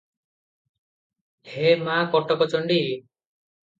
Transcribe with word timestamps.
“ହେ 1.51 1.75
ମା’ 1.83 1.99
କଟକଚଣ୍ଡୀ! 2.17 2.79